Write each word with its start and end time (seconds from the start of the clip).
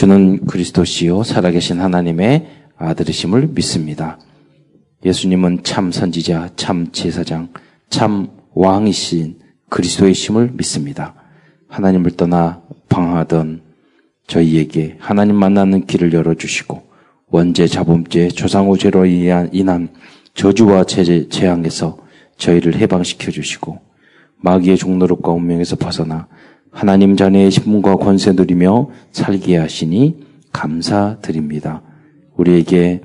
주는 0.00 0.46
그리스도시요 0.46 1.24
살아계신 1.24 1.78
하나님의 1.78 2.46
아들이심을 2.78 3.48
믿습니다. 3.48 4.18
예수님은 5.04 5.62
참 5.62 5.92
선지자, 5.92 6.52
참 6.56 6.90
제사장, 6.90 7.50
참 7.90 8.30
왕이신 8.54 9.40
그리스도의 9.68 10.14
심을 10.14 10.52
믿습니다. 10.54 11.14
하나님을 11.68 12.12
떠나 12.12 12.62
방하던 12.88 13.60
저희에게 14.26 14.96
하나님 15.00 15.36
만나는 15.36 15.84
길을 15.84 16.14
열어주시고 16.14 16.82
원죄, 17.26 17.66
자범죄, 17.66 18.28
조상오죄로 18.28 19.04
인한 19.04 19.90
저주와 20.32 20.84
재앙에서 20.84 21.98
저희를 22.38 22.76
해방시켜 22.76 23.30
주시고 23.30 23.78
마귀의 24.38 24.78
종노릇과 24.78 25.30
운명에서 25.30 25.76
벗어나 25.76 26.26
하나님 26.70 27.16
자녀의 27.16 27.50
신분과 27.50 27.96
권세 27.96 28.32
누리며 28.32 28.88
살게 29.12 29.56
하시니 29.56 30.24
감사드립니다. 30.52 31.82
우리에게 32.36 33.02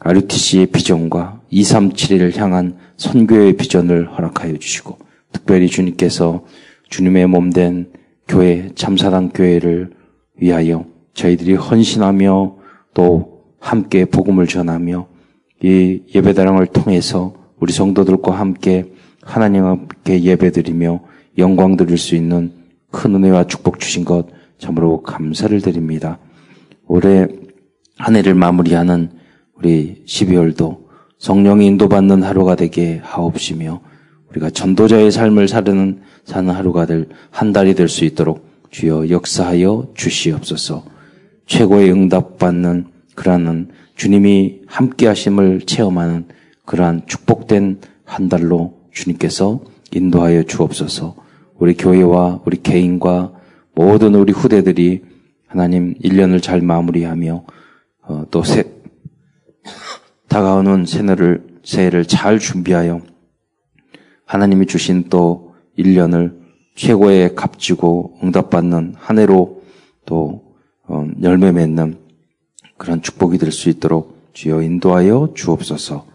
RUTC의 0.00 0.66
비전과 0.66 1.40
237을 1.52 2.36
향한 2.36 2.76
선교의 2.96 3.56
비전을 3.56 4.12
허락하여 4.12 4.56
주시고 4.58 4.98
특별히 5.32 5.66
주님께서 5.68 6.44
주님의 6.88 7.26
몸된 7.26 7.90
교회 8.28 8.70
참사랑 8.74 9.30
교회를 9.34 9.90
위하여 10.36 10.84
저희들이 11.14 11.54
헌신하며 11.54 12.56
또 12.94 13.42
함께 13.58 14.04
복음을 14.04 14.46
전하며 14.46 15.08
이 15.62 16.02
예배다랑을 16.14 16.66
통해서 16.66 17.34
우리 17.58 17.72
성도들과 17.72 18.38
함께 18.38 18.92
하나님께 19.22 20.22
예배드리며 20.22 21.00
영광 21.38 21.76
드릴 21.76 21.98
수 21.98 22.14
있는 22.14 22.52
큰 22.90 23.14
은혜와 23.14 23.44
축복 23.44 23.80
주신 23.80 24.04
것 24.04 24.26
참으로 24.58 25.02
감사를 25.02 25.60
드립니다. 25.60 26.18
올해 26.86 27.26
한 27.96 28.16
해를 28.16 28.34
마무리하는 28.34 29.10
우리 29.54 30.02
12월도 30.06 30.86
성령이 31.18 31.66
인도받는 31.66 32.22
하루가 32.22 32.54
되게 32.54 33.00
하옵시며 33.02 33.80
우리가 34.30 34.50
전도자의 34.50 35.10
삶을 35.10 35.48
사는 35.48 36.00
사는 36.24 36.54
하루가 36.54 36.86
될 36.86 37.08
한 37.30 37.52
달이 37.52 37.74
될 37.74 37.88
수 37.88 38.04
있도록 38.04 38.46
주여 38.70 39.10
역사하여 39.10 39.92
주시옵소서. 39.94 40.84
최고의 41.46 41.90
응답받는 41.90 42.86
그러한 43.14 43.70
주님이 43.96 44.60
함께 44.66 45.06
하심을 45.06 45.62
체험하는 45.62 46.26
그러한 46.66 47.02
축복된 47.06 47.80
한 48.04 48.28
달로 48.28 48.74
주님께서 48.92 49.60
인도하여 49.92 50.42
주옵소서. 50.44 51.16
우리 51.58 51.74
교회와 51.74 52.42
우리 52.44 52.62
개인과 52.62 53.32
모든 53.74 54.14
우리 54.14 54.32
후대들이 54.32 55.02
하나님 55.46 55.94
1년을 55.94 56.42
잘 56.42 56.60
마무리하며 56.60 57.44
어, 58.02 58.24
또 58.30 58.42
새, 58.42 58.64
다가오는 60.28 60.86
새해를 60.86 61.46
새해를 61.64 62.04
잘 62.06 62.38
준비하여 62.38 63.00
하나님이 64.24 64.66
주신 64.66 65.08
또 65.08 65.54
1년을 65.78 66.38
최고의 66.74 67.34
값지고 67.34 68.18
응답받는 68.22 68.94
한 68.96 69.18
해로 69.18 69.62
또 70.06 70.54
어, 70.86 71.06
열매 71.22 71.52
맺는 71.52 71.98
그런 72.76 73.02
축복이 73.02 73.38
될 73.38 73.52
수 73.52 73.68
있도록 73.68 74.16
주여 74.32 74.62
인도하여 74.62 75.32
주옵소서. 75.34 76.06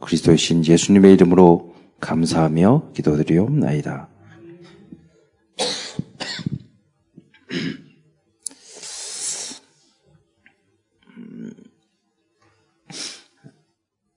그리스도의 0.00 0.36
신 0.36 0.64
예수님의 0.64 1.14
이름으로 1.14 1.74
감사하며 2.00 2.90
기도드리옵나이다. 2.92 4.11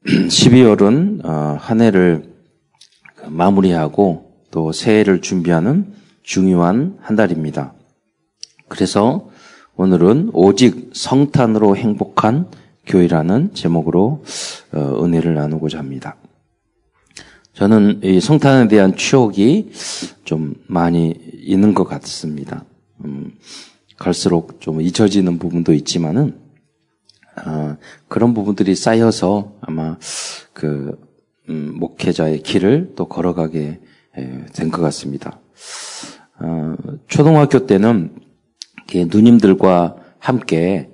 12월은 0.06 1.26
어, 1.26 1.58
한 1.60 1.82
해를 1.82 2.32
마무리하고 3.26 4.34
또 4.52 4.72
새해를 4.72 5.20
준비하는 5.22 5.94
중요한 6.22 6.98
한 7.02 7.16
달입니다. 7.16 7.74
그래서 8.68 9.30
오늘은 9.76 10.30
오직 10.34 10.92
성탄으로 10.94 11.76
행복한 11.76 12.48
교회라는 12.86 13.56
제목으로 13.56 14.24
어, 14.74 15.04
은혜를 15.04 15.34
나누고자 15.34 15.80
합니다. 15.80 16.18
저는 17.54 18.02
이 18.04 18.20
성탄에 18.22 18.68
대한 18.68 18.96
추억이 18.96 19.72
좀 20.24 20.54
많이 20.68 21.16
있는 21.34 21.74
것 21.74 21.84
같습니다. 21.86 22.64
음, 23.04 23.32
갈수록 23.98 24.62
좀 24.62 24.82
잊혀지는 24.82 25.40
부분도 25.40 25.74
있지만은 25.74 26.45
어, 27.46 27.78
그런 28.08 28.34
부분들이 28.34 28.76
쌓여서 28.76 29.54
아마 29.62 29.98
그 30.54 30.98
음, 31.50 31.76
목회자의 31.78 32.42
길을 32.42 32.94
또 32.96 33.08
걸어가게 33.08 33.82
된 34.54 34.72
것 34.72 34.82
같습니다. 34.82 35.40
어, 36.40 36.76
초등학교 37.08 37.66
때는 37.66 38.16
누님들과 38.94 39.96
함께 40.20 40.92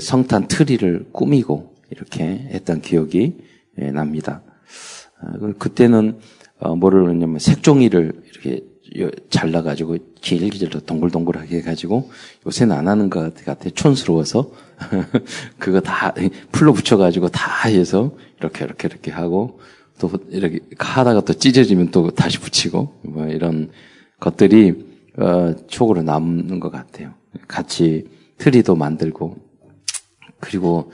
성탄 0.00 0.46
트리를 0.46 1.08
꾸미고 1.12 1.74
이렇게 1.90 2.22
했던 2.22 2.80
기억이 2.80 3.38
예, 3.80 3.90
납니다. 3.90 4.42
어, 5.22 5.52
그때는 5.58 6.18
어, 6.58 6.76
뭐를 6.76 7.02
그러냐면 7.04 7.38
색종이를 7.38 8.22
이렇게 8.30 8.62
잘라가지고 9.30 9.96
길기질로 10.20 10.80
동글동글하게 10.80 11.58
해가지고 11.58 12.10
요새는 12.46 12.74
안 12.74 12.88
하는 12.88 13.10
것 13.10 13.34
같아. 13.44 13.70
촌스러워서. 13.70 14.50
그거 15.58 15.80
다 15.80 16.14
풀로 16.52 16.72
붙여가지고 16.72 17.28
다 17.28 17.68
해서 17.68 18.16
이렇게 18.38 18.64
이렇게 18.64 18.88
이렇게 18.88 19.10
하고 19.10 19.60
또 19.98 20.10
이렇게 20.30 20.60
하다가 20.78 21.20
또 21.22 21.34
찢어지면 21.34 21.90
또 21.90 22.10
다시 22.10 22.38
붙이고 22.38 23.00
뭐 23.02 23.26
이런 23.26 23.70
것들이 24.18 24.88
어, 25.18 25.54
촉으로 25.68 26.02
남는 26.02 26.60
것 26.60 26.70
같아요. 26.70 27.14
같이 27.46 28.08
트리도 28.38 28.74
만들고. 28.74 29.36
그리고 30.40 30.92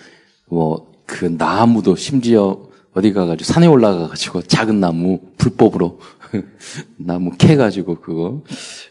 뭐 0.48 0.96
그 1.06 1.24
나무도 1.24 1.96
심지어 1.96 2.66
어디 2.92 3.12
가가지고 3.12 3.44
산에 3.44 3.66
올라가가지고 3.66 4.42
작은 4.42 4.80
나무 4.80 5.20
불법으로 5.38 6.00
나무 6.98 7.32
캐가지고 7.36 8.00
그거 8.00 8.42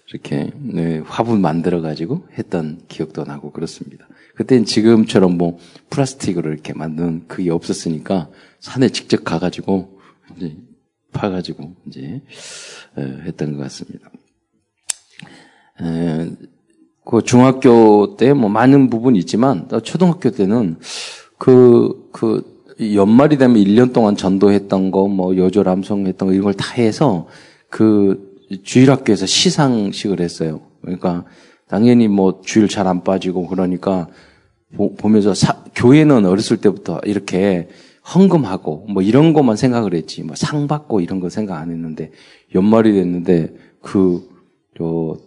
이렇게 0.09 0.51
네, 0.56 1.00
화분 1.00 1.41
만들어가지고 1.41 2.28
했던 2.38 2.81
기억도 2.88 3.23
나고 3.23 3.51
그렇습니다. 3.51 4.07
그때는 4.35 4.66
지금처럼 4.66 5.38
뭐 5.38 5.57
플라스틱으로 5.90 6.51
이렇게 6.51 6.73
만든 6.73 7.28
그게 7.28 7.50
없었으니까 7.51 8.29
산에 8.59 8.90
직접 8.90 9.23
가가지고 9.23 10.00
이제 10.35 10.57
파가지고 11.13 11.75
이제 11.88 12.22
했던 12.97 13.53
것 13.53 13.63
같습니다. 13.63 14.12
에, 15.81 16.31
그 17.06 17.22
중학교 17.22 18.17
때 18.17 18.34
뭐 18.34 18.50
많은 18.50 18.90
부분이 18.90 19.19
있지만 19.19 19.69
초등학교 19.84 20.31
때는 20.31 20.79
그, 21.38 22.09
그 22.12 22.55
연말이 22.80 23.38
되면 23.38 23.58
1년 23.58 23.94
동안 23.94 24.16
전도했던 24.16 24.91
거, 24.91 25.08
뭐 25.08 25.38
여조 25.38 25.63
람송했던 25.63 26.28
거 26.28 26.34
이런 26.34 26.44
걸 26.44 26.53
다 26.53 26.74
해서 26.74 27.28
그 27.69 28.36
주일학교에서 28.63 29.25
시상식을 29.25 30.19
했어요. 30.19 30.62
그러니까 30.81 31.25
당연히 31.68 32.08
뭐 32.08 32.41
주일 32.44 32.68
잘 32.68 32.88
안 32.88 33.03
빠지고 33.03 33.47
그러니까 33.47 34.08
보, 34.75 34.94
면서 35.09 35.34
사, 35.34 35.64
교회는 35.75 36.25
어렸을 36.25 36.58
때부터 36.58 37.00
이렇게 37.06 37.69
헌금하고 38.14 38.85
뭐 38.90 39.02
이런 39.02 39.34
것만 39.34 39.56
생각을 39.56 39.94
했지 39.96 40.22
뭐 40.24 40.35
상 40.35 40.68
받고 40.68 41.00
이런 41.02 41.19
거 41.19 41.30
생각 41.30 41.59
안 41.59 41.72
했는데 41.72 42.12
연말이 42.53 42.94
됐는데 42.94 43.56
그, 43.81 44.30
저, 44.78 45.18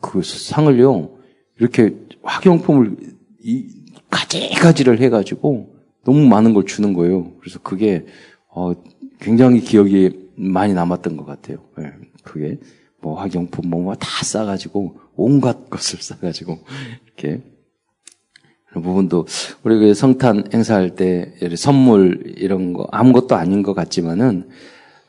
그 0.00 0.22
상을요 0.22 1.10
이렇게 1.58 1.96
학용품을 2.22 2.96
이 3.42 3.68
가지가지를 4.10 5.00
해가지고 5.00 5.69
너무 6.04 6.26
많은 6.26 6.54
걸 6.54 6.64
주는 6.64 6.92
거예요. 6.92 7.32
그래서 7.40 7.58
그게 7.60 8.06
어, 8.48 8.72
굉장히 9.20 9.60
기억이 9.60 10.30
많이 10.36 10.74
남았던 10.74 11.16
것 11.16 11.26
같아요. 11.26 11.58
네, 11.78 11.92
그게 12.24 12.58
뭐 13.00 13.20
학용품 13.20 13.68
뭐다 13.68 14.24
싸가지고 14.24 14.96
온갖 15.14 15.68
것을 15.70 16.00
싸가지고 16.00 16.58
이렇게 17.06 17.42
그런 18.68 18.84
부분도 18.84 19.26
우리 19.64 19.78
그 19.78 19.94
성탄 19.94 20.44
행사할 20.52 20.94
때 20.94 21.34
선물 21.56 22.34
이런 22.36 22.72
거 22.72 22.86
아무것도 22.90 23.34
아닌 23.34 23.62
것 23.62 23.74
같지만은 23.74 24.48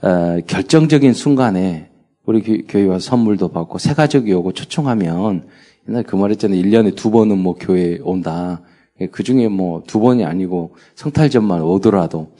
어, 0.01 0.39
결정적인 0.47 1.13
순간에 1.13 1.89
우리 2.25 2.65
교회 2.67 2.85
와서 2.85 3.11
선물도 3.11 3.49
받고 3.49 3.77
새 3.77 3.93
가족이 3.93 4.31
오고 4.33 4.53
초청하면 4.53 5.47
옛날 5.87 6.03
그 6.03 6.15
말했잖아요. 6.15 6.61
1년에 6.61 6.95
두 6.95 7.11
번은 7.11 7.37
뭐 7.37 7.55
교회 7.59 7.99
온다. 8.01 8.61
예, 9.01 9.07
그 9.07 9.23
중에 9.23 9.47
뭐 9.47 9.83
두 9.85 9.99
번이 9.99 10.23
아니고 10.23 10.75
성탈전만 10.95 11.61
오더라도 11.61 12.31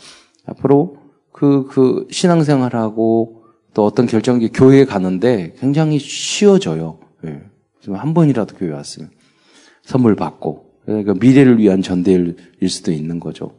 앞으로 0.45 0.97
그, 1.31 1.67
그 1.67 2.07
신앙생활하고 2.11 3.43
또 3.73 3.85
어떤 3.85 4.05
결정기 4.05 4.49
교회에 4.49 4.85
가는데 4.85 5.55
굉장히 5.59 5.97
쉬워져요. 5.99 6.99
예. 7.25 7.41
한 7.93 8.13
번이라도 8.13 8.55
교회 8.57 8.71
왔으면. 8.71 9.09
선물 9.81 10.15
받고, 10.15 10.65
그러니까 10.85 11.13
미래를 11.19 11.57
위한 11.57 11.81
전대일 11.81 12.35
수도 12.69 12.91
있는 12.91 13.19
거죠. 13.19 13.51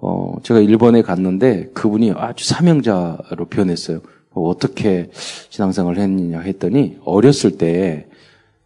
어, 0.00 0.36
제가 0.42 0.60
일본에 0.60 1.02
갔는데 1.02 1.70
그분이 1.72 2.12
아주 2.16 2.46
사명자로 2.46 3.46
변했어요. 3.48 4.00
뭐 4.34 4.50
어떻게 4.50 5.10
신앙생활을 5.48 6.02
했느냐 6.02 6.40
했더니 6.40 6.98
어렸을 7.04 7.56
때 7.56 8.08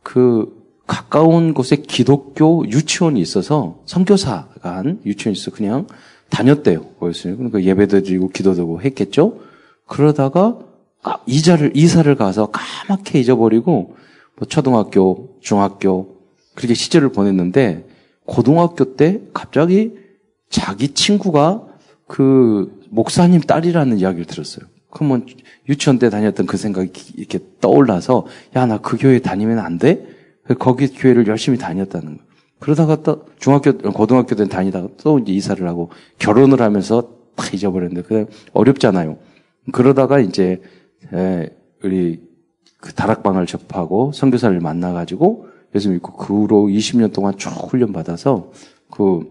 그 0.03 0.62
가까운 0.93 1.55
곳에 1.55 1.77
기독교 1.77 2.67
유치원이 2.69 3.19
있어서 3.19 3.79
선교사가 3.87 4.85
있어 5.31 5.51
그냥 5.51 5.87
다녔대요. 6.29 6.85
거기서 7.01 7.35
그러니까 7.37 7.63
예배도 7.63 8.03
드리고 8.03 8.29
기도도 8.29 8.61
하고 8.61 8.83
했겠죠. 8.83 9.39
그러다가 9.87 10.59
이자를 11.27 11.73
이사를 11.75 12.15
가서 12.17 12.51
까맣게 12.51 13.19
잊어버리고 13.21 13.97
뭐 14.37 14.49
초등학교, 14.49 15.31
중학교 15.41 16.19
그렇게 16.55 16.75
시절을 16.75 17.13
보냈는데 17.13 17.87
고등학교 18.27 18.95
때 18.95 19.23
갑자기 19.33 19.93
자기 20.51 20.89
친구가 20.89 21.63
그 22.07 22.71
목사님 22.91 23.41
딸이라는 23.41 23.99
이야기를 23.99 24.27
들었어요. 24.27 24.67
그러면 24.91 25.25
유치원 25.71 25.99
때 25.99 26.11
다녔던 26.11 26.45
그 26.45 26.59
생각이 26.59 26.93
이렇게 27.17 27.39
떠올라서 27.63 28.27
야 28.57 28.67
나 28.67 28.77
그 28.77 28.99
교회 28.99 29.21
다니면 29.21 29.59
안 29.59 29.79
돼? 29.79 30.12
거기 30.59 30.89
교회를 30.89 31.27
열심히 31.27 31.59
다녔다는 31.59 32.19
거. 32.19 32.25
그러다가 32.59 33.03
또 33.03 33.27
중학교 33.39 33.77
고등학교 33.77 34.37
때 34.37 34.47
다니다가 34.47 34.89
또 34.99 35.19
이제 35.19 35.33
이사를 35.33 35.67
하고 35.67 35.91
결혼을 36.19 36.61
하면서 36.61 37.11
다 37.35 37.47
잊어버렸는데 37.53 38.03
그 38.03 38.27
어렵잖아요. 38.53 39.19
그러다가 39.73 40.21
이제 40.21 40.63
우리 41.83 42.21
그 42.79 42.93
다락방을 42.93 43.47
접하고 43.47 44.13
선교사를 44.13 44.59
만나가지고 44.61 45.47
예수 45.75 45.91
믿고 45.91 46.13
그 46.15 46.35
후로 46.35 46.67
20년 46.67 47.13
동안 47.13 47.37
쭉 47.37 47.51
훈련 47.51 47.93
받아서 47.93 48.53
그 48.91 49.29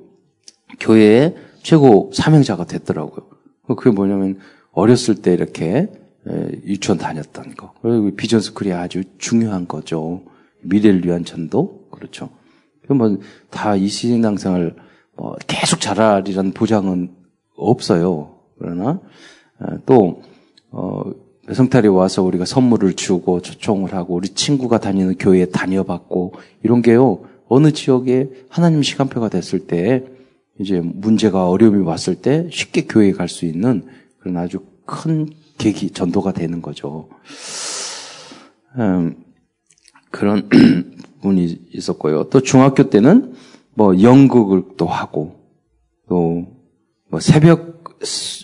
교회의 0.80 1.36
최고 1.62 2.10
사명자가 2.14 2.66
됐더라고요. 2.66 3.28
그게 3.76 3.92
뭐냐면 3.92 4.40
어렸을 4.72 5.16
때 5.16 5.34
이렇게 5.34 5.90
유치원 6.66 6.98
다녔던 6.98 7.56
거. 7.56 7.74
그리고 7.82 8.16
비전 8.16 8.42
스쿨이 8.42 8.74
아주 8.74 9.04
중요한 9.18 9.68
거죠. 9.68 10.24
미래를 10.62 11.06
위한 11.06 11.26
전도. 11.26 11.88
그렇죠. 11.92 12.30
뭐다 12.88 13.76
이 13.76 13.88
신앙생활 13.88 14.76
뭐 15.16 15.36
계속 15.48 15.80
잘하리라는 15.80 16.52
보장은 16.52 17.12
없어요. 17.56 18.36
그러나 18.58 19.00
또 19.86 20.22
어, 20.72 21.04
성탈이 21.52 21.88
와서 21.88 22.24
우리가 22.24 22.46
선물을 22.46 22.94
주고 22.96 23.42
초청을 23.42 23.94
하고 23.94 24.16
우리 24.16 24.30
친구가 24.30 24.80
다니는 24.80 25.18
교회에 25.18 25.48
다녀봤고 25.48 26.34
이런 26.64 26.82
게요 26.82 27.24
어느 27.48 27.72
지역에 27.72 28.30
하나님 28.50 28.82
시간표가 28.82 29.30
됐을 29.30 29.68
때 29.68 30.06
이제 30.60 30.80
문제가 30.82 31.50
어려움이 31.50 31.84
왔을 31.84 32.16
때 32.16 32.48
쉽게 32.52 32.86
교회에 32.86 33.12
갈 33.12 33.28
수 33.28 33.46
있는 33.46 33.86
그런 34.20 34.38
아주 34.38 34.60
큰 34.86 35.30
계기 35.58 35.92
전도가 35.92 36.32
되는 36.32 36.62
거죠. 36.62 37.10
음, 38.78 39.16
그런 40.12 40.50
분이 41.22 41.70
있었고요. 41.74 42.26
또 42.26 42.42
중학교 42.42 42.90
때는 42.90 43.34
뭐 43.74 44.02
연극을 44.02 44.64
또 44.78 44.86
하고 44.86 45.36
또 46.08 46.62
뭐 47.12 47.20
새벽 47.20 47.82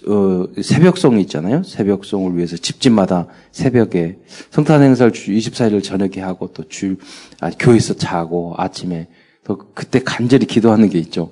어, 0.07 0.45
새벽송이 0.61 1.21
있잖아요. 1.21 1.63
새벽송을 1.63 2.35
위해서 2.35 2.57
집집마다 2.57 3.27
새벽에 3.51 4.19
성탄 4.51 4.83
행사를 4.83 5.11
24일을 5.11 5.81
저녁에 5.81 6.19
하고 6.19 6.51
또 6.53 6.67
주, 6.67 6.97
아, 7.39 7.49
교회에서 7.49 7.95
자고 7.95 8.53
아침에 8.57 9.07
또 9.43 9.57
그때 9.73 9.99
간절히 10.03 10.45
기도하는 10.45 10.89
게 10.89 10.99
있죠. 10.99 11.31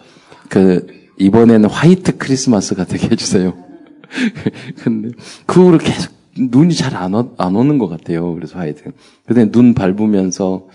그, 0.50 0.88
이번에는 1.20 1.70
화이트 1.70 2.18
크리스마스가 2.18 2.86
되게 2.86 3.10
해주세요. 3.10 3.56
근데 4.84 5.10
그 5.46 5.64
후로 5.64 5.78
계속 5.78 6.12
눈이 6.38 6.74
잘 6.76 6.96
안 6.96 7.14
안 7.38 7.56
오는 7.56 7.78
것 7.78 7.88
같아요. 7.88 8.34
그래서 8.36 8.58
화이트. 8.60 8.92
근데 9.26 9.50
눈 9.52 9.74
밟으면서 9.74 10.68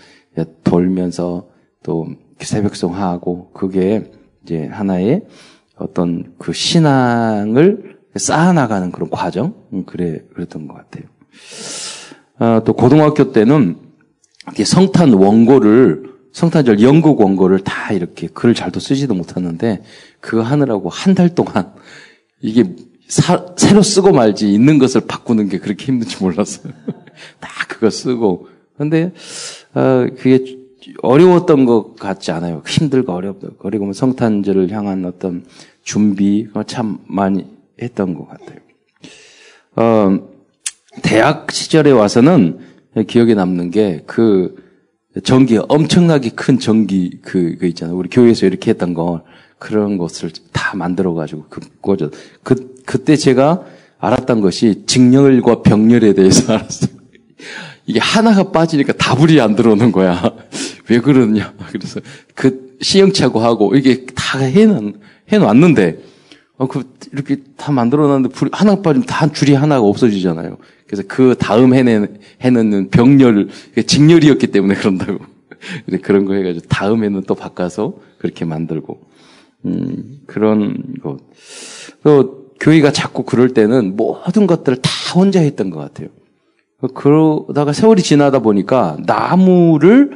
돌면서 0.63 1.47
또 1.83 2.07
새벽송 2.39 2.95
하고 2.95 3.51
그게 3.53 4.11
이제 4.43 4.67
하나의 4.67 5.25
어떤 5.75 6.33
그 6.37 6.53
신앙을 6.53 7.97
쌓아나가는 8.15 8.91
그런 8.91 9.09
과정? 9.09 9.53
음, 9.73 9.83
그래, 9.85 10.21
그랬던 10.33 10.67
것 10.67 10.75
같아요. 10.75 11.03
아, 12.39 12.61
또 12.65 12.73
고등학교 12.73 13.31
때는 13.31 13.77
성탄 14.65 15.13
원고를, 15.13 16.11
성탄절 16.33 16.81
연극 16.81 17.19
원고를 17.19 17.59
다 17.59 17.93
이렇게 17.93 18.27
글을 18.27 18.55
잘도 18.55 18.79
쓰지도 18.79 19.13
못하는데 19.13 19.83
그거 20.19 20.41
하느라고 20.41 20.89
한 20.89 21.13
달 21.13 21.29
동안 21.35 21.73
이게 22.41 22.75
사, 23.11 23.45
새로 23.57 23.81
쓰고 23.81 24.13
말지 24.13 24.53
있는 24.53 24.79
것을 24.79 25.01
바꾸는 25.01 25.49
게 25.49 25.59
그렇게 25.59 25.85
힘든지 25.85 26.23
몰랐어요. 26.23 26.73
다 27.41 27.49
그거 27.67 27.89
쓰고. 27.89 28.47
근데, 28.77 29.11
어, 29.73 30.07
그게 30.17 30.57
어려웠던 31.01 31.65
것 31.65 31.95
같지 31.95 32.31
않아요. 32.31 32.63
힘들고 32.65 33.11
어렵고. 33.11 33.55
그리고 33.59 33.85
뭐 33.85 33.93
성탄절을 33.93 34.71
향한 34.71 35.05
어떤 35.05 35.45
준비 35.83 36.47
참 36.67 36.99
많이 37.05 37.45
했던 37.81 38.13
것 38.13 38.27
같아요. 38.29 38.59
어, 39.75 40.29
대학 41.01 41.51
시절에 41.51 41.91
와서는 41.91 42.59
기억에 43.07 43.33
남는 43.33 43.71
게 43.71 44.03
그 44.05 44.55
전기 45.23 45.57
엄청나게 45.57 46.29
큰 46.29 46.57
전기 46.57 47.19
그, 47.21 47.57
그 47.59 47.65
있잖아요. 47.67 47.97
우리 47.97 48.09
교회에서 48.09 48.45
이렇게 48.45 48.71
했던 48.71 48.93
거 48.93 49.23
그런 49.61 49.99
것을 49.99 50.31
다 50.51 50.75
만들어 50.75 51.13
가지고 51.13 51.45
그 51.47 51.61
꽂아 51.81 52.09
그 52.41 52.73
그때 52.83 53.15
제가 53.15 53.63
알았던 53.99 54.41
것이 54.41 54.85
직렬과 54.87 55.61
병렬에 55.61 56.13
대해서 56.13 56.53
알았어요. 56.57 56.89
이게 57.85 57.99
하나가 57.99 58.49
빠지니까 58.49 58.93
다불이 58.93 59.39
안 59.39 59.55
들어오는 59.55 59.91
거야. 59.91 60.33
왜 60.89 60.99
그러느냐. 60.99 61.53
그래서 61.71 61.99
그 62.33 62.75
시행착오 62.81 63.39
하고 63.39 63.75
이게 63.75 64.07
다 64.15 64.39
해는 64.39 64.95
해놨는데, 65.31 65.99
어, 66.57 66.67
그, 66.67 66.83
이렇게 67.13 67.37
다 67.55 67.71
만들어놨는데, 67.71 68.33
불, 68.33 68.49
하나 68.51 68.81
빠지면 68.81 69.05
다 69.05 69.31
줄이 69.31 69.53
하나가 69.53 69.85
없어지잖아요. 69.85 70.57
그래서 70.87 71.03
그 71.07 71.35
다음 71.39 71.75
해내, 71.75 72.07
해는 72.41 72.89
병렬, 72.89 73.49
직렬이었기 73.85 74.47
때문에 74.47 74.73
그런다고. 74.73 75.19
그런 76.01 76.25
거 76.25 76.33
해가지고, 76.33 76.65
다음에는 76.67 77.23
또 77.27 77.35
바꿔서 77.35 77.93
그렇게 78.17 78.43
만들고, 78.43 79.10
음, 79.65 80.21
그런 80.25 80.95
것. 81.01 81.17
또, 82.03 82.41
교회가 82.59 82.91
자꾸 82.91 83.23
그럴 83.23 83.49
때는 83.49 83.95
모든 83.95 84.45
것들을 84.45 84.81
다 84.81 84.89
혼자 85.15 85.39
했던 85.39 85.71
것 85.71 85.79
같아요. 85.79 86.09
그러다가 86.93 87.73
세월이 87.73 88.01
지나다 88.01 88.39
보니까 88.39 88.97
나무를 89.05 90.11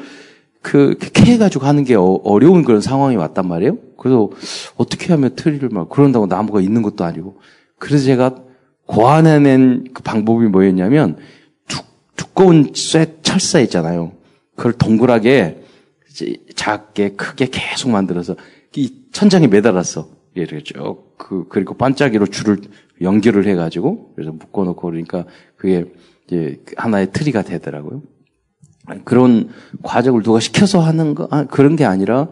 그, 0.61 0.95
캐가지고 0.97 1.65
하는 1.65 1.83
게 1.83 1.95
어, 1.95 2.19
어려운 2.23 2.63
그런 2.63 2.81
상황이 2.81 3.15
왔단 3.15 3.47
말이에요. 3.47 3.77
그래서 3.97 4.29
어떻게 4.75 5.13
하면 5.13 5.35
트리를 5.35 5.69
막, 5.69 5.89
그런다고 5.89 6.25
나무가 6.25 6.61
있는 6.61 6.81
것도 6.81 7.03
아니고. 7.03 7.39
그래서 7.77 8.05
제가 8.05 8.35
고안해낸 8.87 9.85
그 9.93 10.01
방법이 10.03 10.47
뭐였냐면, 10.47 11.17
두, 11.67 11.81
두꺼운 12.15 12.71
쇠, 12.73 13.17
철사 13.21 13.59
있잖아요. 13.61 14.13
그걸 14.55 14.73
동그랗게, 14.73 15.63
작게, 16.55 17.09
크게 17.09 17.49
계속 17.51 17.89
만들어서, 17.89 18.35
이 18.75 19.05
천장에 19.11 19.47
매달았어. 19.47 20.09
이렇게 20.33 20.61
쭉, 20.63 21.15
그, 21.17 21.47
그리고 21.47 21.75
반짝이로 21.75 22.27
줄을 22.27 22.57
연결을 23.01 23.47
해가지고, 23.47 24.13
그래서 24.15 24.31
묶어놓고 24.31 24.81
그러니까 24.81 25.25
그게 25.55 25.85
이제 26.27 26.61
하나의 26.75 27.11
트리가 27.11 27.43
되더라고요. 27.43 28.01
그런 29.03 29.49
과정을 29.81 30.21
누가 30.23 30.39
시켜서 30.39 30.79
하는 30.79 31.15
거, 31.15 31.27
아, 31.31 31.45
그런 31.45 31.75
게 31.75 31.85
아니라, 31.85 32.27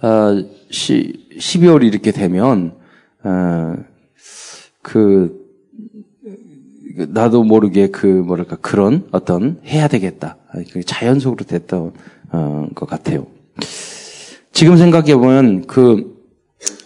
어, 0.00 0.44
시, 0.70 1.28
12월이 1.38 1.84
이렇게 1.84 2.10
되면, 2.10 2.74
어, 3.22 3.76
그, 4.80 5.40
나도 7.08 7.44
모르게 7.44 7.88
그, 7.88 8.06
뭐랄까, 8.06 8.56
그런 8.56 9.06
어떤, 9.12 9.60
해야 9.64 9.88
되겠다. 9.88 10.38
자연 10.86 11.20
속으로 11.20 11.44
됐던, 11.44 11.92
어, 12.32 12.68
것 12.74 12.88
같아요. 12.88 13.26
지금 14.52 14.76
생각해 14.76 15.16
보면 15.16 15.66
그, 15.66 16.14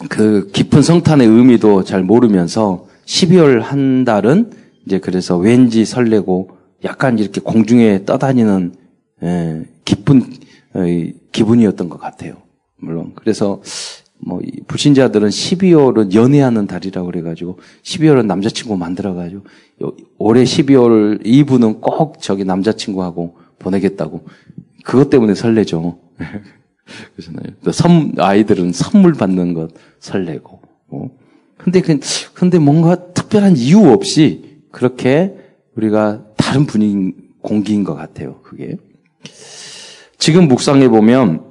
그 0.09 0.49
깊은 0.53 0.83
성탄의 0.83 1.27
의미도 1.27 1.85
잘 1.85 2.03
모르면서 2.03 2.87
12월 3.07 3.61
한 3.61 4.05
달은 4.05 4.53
이제 4.87 4.99
그래서 4.99 5.37
왠지 5.37 5.85
설레고 5.85 6.51
약간 6.85 7.19
이렇게 7.19 7.41
공중에 7.41 8.05
떠다니는 8.05 8.75
예, 9.23 9.65
기쁜 9.85 10.23
어, 10.75 10.81
기분이었던 11.33 11.89
것 11.89 11.99
같아요. 11.99 12.37
물론 12.77 13.13
그래서 13.15 13.63
뭐 14.19 14.41
불신자들은 14.67 15.29
12월은 15.29 16.15
연애하는 16.15 16.67
달이라고 16.67 17.07
그래가지고 17.07 17.59
12월은 17.83 18.27
남자친구 18.27 18.77
만들어가지고 18.77 19.45
올해 20.19 20.45
12월 20.45 21.25
2부는 21.25 21.81
꼭 21.81 22.21
저기 22.21 22.45
남자친구하고 22.45 23.37
보내겠다고 23.59 24.27
그것 24.85 25.11
때문에 25.11 25.35
설레죠. 25.35 25.99
그러잖아요. 27.15 27.73
선, 27.73 28.13
아이들은 28.19 28.73
선물 28.73 29.15
받는 29.15 29.55
것 29.55 29.71
설레고. 30.01 30.61
어? 30.89 31.11
근데 31.59 31.81
그, 31.81 31.99
근데 32.35 32.59
뭔가 32.59 33.13
특별한 33.13 33.57
이유 33.57 33.91
없이 33.91 34.61
그렇게 34.71 35.35
우리가 35.75 36.25
다른 36.37 36.67
분위기, 36.67 37.13
공기인 37.43 37.85
것 37.85 37.95
같아요. 37.95 38.41
그게. 38.43 38.77
지금 40.19 40.49
묵상해 40.49 40.89
보면 40.89 41.45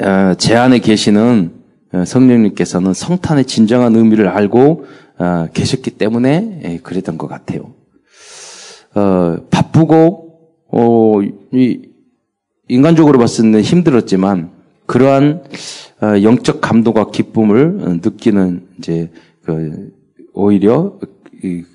어, 0.00 0.34
제 0.36 0.54
안에 0.56 0.80
계시는 0.80 1.52
어, 1.92 2.04
성령님께서는 2.04 2.92
성탄의 2.94 3.44
진정한 3.44 3.96
의미를 3.96 4.28
알고 4.28 4.84
어, 5.18 5.48
계셨기 5.52 5.92
때문에 5.92 6.60
예, 6.64 6.78
그랬던 6.78 7.18
것 7.18 7.26
같아요. 7.28 7.74
바쁘고 9.50 10.26
인간적으로 12.68 13.18
봤을 13.18 13.50
때 13.50 13.60
힘들었지만 13.60 14.50
그러한 14.86 15.44
영적 16.22 16.60
감동과 16.60 17.10
기쁨을 17.10 18.00
느끼는 18.02 18.68
이제 18.78 19.10
그 19.42 19.92
오히려 20.32 20.98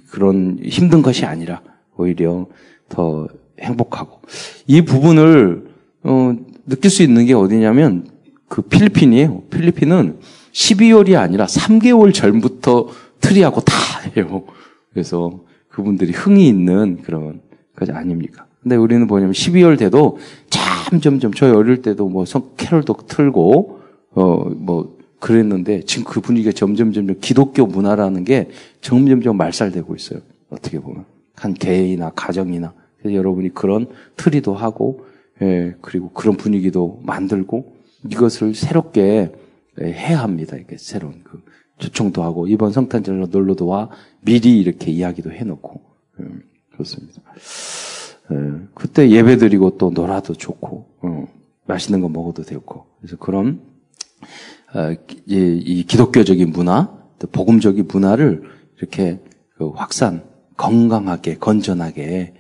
그런 0.10 0.60
힘든 0.64 1.02
것이 1.02 1.26
아니라 1.26 1.62
오히려 1.98 2.48
더 2.90 3.28
행복하고 3.60 4.22
이 4.68 4.82
부분을 4.82 5.68
어, 6.04 6.36
느낄 6.68 6.92
수 6.92 7.02
있는 7.04 7.26
게 7.26 7.34
어디냐면 7.34 8.08
그 8.48 8.62
필리핀이에요. 8.62 9.44
필리핀은 9.50 10.20
12월이 10.52 11.16
아니라 11.16 11.46
3개월 11.46 12.14
전부터 12.14 12.90
트리하고 13.20 13.62
다 13.62 13.74
해요. 14.16 14.44
그래서 14.92 15.42
그분들이 15.70 16.12
흥이 16.12 16.48
있는 16.48 17.02
그런 17.02 17.42
것이 17.76 17.92
아닙니까? 17.92 18.46
근데 18.64 18.76
우리는 18.76 19.06
뭐냐면 19.06 19.34
12월 19.34 19.78
돼도 19.78 20.18
점점점 20.90 21.34
저희 21.34 21.52
어릴 21.52 21.82
때도 21.82 22.08
뭐 22.10 22.26
캐롤도 22.58 22.98
틀고 23.08 23.80
어 24.16 24.46
뭐 24.56 24.98
그랬는데 25.24 25.86
지금 25.86 26.04
그 26.04 26.20
분위기가 26.20 26.52
점점 26.52 26.92
점점 26.92 27.16
기독교 27.22 27.66
문화라는 27.66 28.26
게 28.26 28.50
점점점 28.82 29.38
말살되고 29.38 29.96
있어요. 29.96 30.20
어떻게 30.50 30.80
보면 30.80 31.06
한 31.36 31.54
개인이나 31.54 32.12
가정이나 32.14 32.74
그래서 33.00 33.16
여러분이 33.16 33.54
그런 33.54 33.88
트리도 34.18 34.54
하고 34.54 35.06
예, 35.42 35.76
그리고 35.80 36.10
그런 36.12 36.36
분위기도 36.36 37.00
만들고 37.04 37.74
이것을 38.12 38.54
새롭게 38.54 39.32
예, 39.82 39.86
해야 39.86 40.22
합니다. 40.22 40.58
이게 40.58 40.76
새로운 40.78 41.22
그 41.24 41.42
초청도 41.78 42.22
하고 42.22 42.48
이번 42.50 42.74
성탄절로 42.74 43.28
놀러도 43.28 43.66
와 43.66 43.90
미리 44.22 44.60
이렇게 44.60 44.92
이야기도 44.92 45.32
해놓고 45.32 45.82
예, 46.20 46.26
그렇습니다. 46.74 47.22
예, 48.32 48.36
그때 48.74 49.10
예배 49.10 49.38
드리고 49.38 49.78
또 49.78 49.92
놀아도 49.92 50.34
좋고 50.34 50.86
어, 51.02 51.28
맛있는 51.66 52.02
거 52.02 52.10
먹어도 52.10 52.44
되고 52.44 52.86
그래서 53.00 53.18
그런 53.18 53.62
어, 54.74 54.92
이, 55.28 55.62
이 55.64 55.84
기독교적인 55.84 56.52
문화, 56.52 56.90
또 57.20 57.28
복음적인 57.28 57.88
문화를 57.92 58.44
이렇게 58.80 59.20
그 59.56 59.70
확산 59.70 60.24
건강하게 60.58 61.38
건전하게 61.38 62.34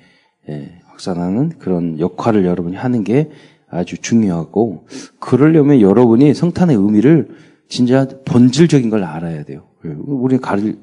예, 0.50 0.80
확산하는 0.86 1.58
그런 1.60 2.00
역할을 2.00 2.46
여러분이 2.46 2.75
하는 2.75 3.04
게 3.04 3.30
아주 3.70 3.98
중요하고 3.98 4.88
그러려면 5.20 5.82
여러분이 5.82 6.34
성탄의 6.34 6.75
의미를 6.75 7.30
진짜 7.68 8.08
본질적인 8.25 8.90
걸 8.90 9.04
알아야 9.04 9.44
돼요. 9.44 9.63
우리 9.84 10.38
가를 10.38 10.78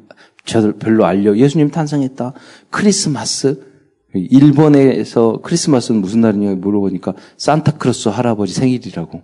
저들 0.45 0.73
별로 0.75 1.05
알려 1.05 1.37
예수님 1.37 1.71
탄생했다. 1.71 2.33
크리스마스 2.71 3.70
일본에서 4.15 5.41
크리스마스는 5.43 6.01
무슨 6.01 6.21
날이냐 6.21 6.57
물어보니까 6.57 7.15
산타크로스 7.37 8.09
할아버지 8.09 8.53
생일이라고 8.55 9.23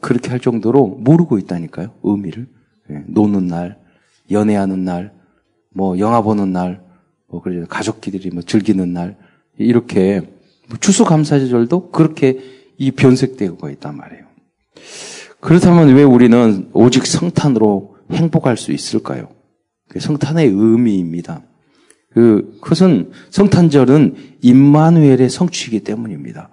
그렇게 0.00 0.30
할 0.30 0.40
정도로 0.40 0.86
모르고 0.86 1.38
있다니까요. 1.38 1.94
의미를 2.02 2.48
예, 2.90 3.04
노는 3.06 3.46
날, 3.46 3.78
연애하는 4.30 4.84
날, 4.84 5.12
뭐 5.74 5.98
영화 5.98 6.22
보는 6.22 6.52
날, 6.52 6.82
뭐 7.28 7.40
그래 7.42 7.64
가족끼리 7.68 8.30
뭐 8.30 8.42
즐기는 8.42 8.92
날 8.92 9.16
이렇게 9.58 10.20
뭐 10.68 10.78
추수감사절도 10.78 11.90
그렇게 11.90 12.40
이 12.78 12.90
변색되고 12.90 13.68
있단 13.70 13.96
말이에요. 13.96 14.24
그렇다면 15.40 15.94
왜 15.94 16.02
우리는 16.02 16.70
오직 16.72 17.06
성탄으로 17.06 17.96
행복할 18.12 18.56
수 18.56 18.72
있을까요? 18.72 19.28
성탄의 19.98 20.46
의미입니다. 20.46 21.42
그, 22.12 22.58
그것은 22.60 23.12
성탄절은 23.30 24.36
임마누엘의 24.42 25.30
성취이기 25.30 25.80
때문입니다. 25.80 26.50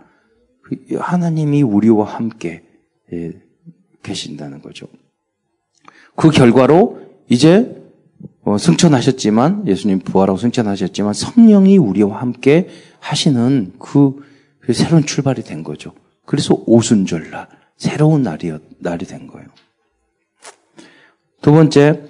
그 0.61 0.95
하나님이 0.97 1.63
우리와 1.63 2.05
함께 2.05 2.63
예, 3.13 3.33
계신다는 4.03 4.61
거죠. 4.61 4.87
그 6.15 6.29
결과로 6.29 7.01
이제 7.29 7.75
어, 8.43 8.57
승천하셨지만 8.57 9.67
예수님 9.67 9.99
부활하고 9.99 10.37
승천하셨지만 10.37 11.13
성령이 11.13 11.77
우리와 11.77 12.21
함께 12.21 12.69
하시는 12.99 13.73
그, 13.79 14.23
그 14.59 14.73
새로운 14.73 15.05
출발이 15.05 15.43
된 15.43 15.63
거죠. 15.63 15.93
그래서 16.25 16.61
오순절날 16.65 17.47
새로운 17.77 18.21
날이 18.23 18.53
날이 18.79 19.05
된 19.05 19.27
거예요. 19.27 19.47
두 21.41 21.51
번째 21.51 22.06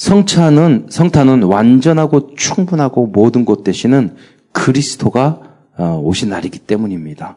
성찬은 0.00 0.86
성탄은 0.88 1.42
완전하고 1.42 2.34
충분하고 2.34 3.08
모든 3.08 3.44
것 3.44 3.64
대신은 3.64 4.16
그리스도가 4.50 5.42
어, 5.76 6.00
오신 6.02 6.30
날이기 6.30 6.60
때문입니다. 6.60 7.36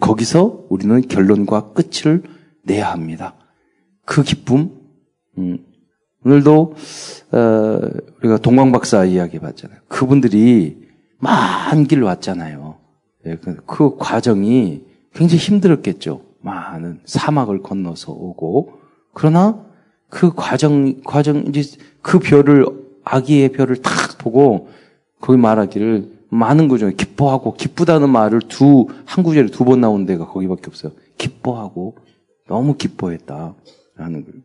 거기서 0.00 0.64
우리는 0.70 1.02
결론과 1.02 1.72
끝을 1.74 2.22
내야 2.64 2.90
합니다. 2.90 3.34
그 4.06 4.22
기쁨, 4.22 4.70
음, 5.36 5.58
오늘도 6.24 6.74
어, 7.32 7.80
우리가 8.20 8.38
동광 8.38 8.72
박사 8.72 9.04
이야기 9.04 9.38
봤잖아요. 9.38 9.80
그분들이 9.86 10.78
많은 11.18 11.84
길 11.84 12.02
왔잖아요. 12.02 12.78
예, 13.26 13.36
그, 13.36 13.56
그 13.66 13.96
과정이 13.98 14.82
굉장히 15.12 15.40
힘들었겠죠. 15.40 16.22
많은 16.40 17.00
사막을 17.04 17.60
건너서 17.60 18.12
오고 18.12 18.78
그러나 19.12 19.66
그 20.08 20.32
과정 20.34 21.02
과정 21.02 21.44
이제 21.48 21.62
그 22.02 22.18
별을 22.18 22.66
아기의 23.04 23.50
별을 23.52 23.76
탁 23.82 24.18
보고 24.18 24.68
거기 25.20 25.38
말하기를 25.38 26.16
많은 26.28 26.68
거죠. 26.68 26.88
기뻐하고 26.90 27.54
기쁘다는 27.54 28.10
말을 28.10 28.40
두 28.48 28.86
한 29.04 29.24
구절에 29.24 29.48
두 29.48 29.64
번 29.64 29.80
나온 29.80 30.06
데가 30.06 30.26
거기밖에 30.26 30.62
없어요. 30.66 30.92
기뻐하고 31.18 31.96
너무 32.48 32.76
기뻐했다. 32.76 33.54
라는 33.96 34.24
거예요. 34.24 34.40